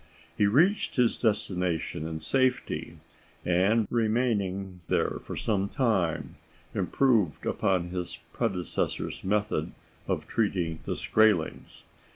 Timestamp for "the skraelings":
10.85-11.83